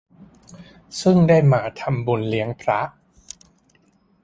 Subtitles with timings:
[1.01, 2.79] ซึ่งได้มาทำบุญเลี้ยงพระ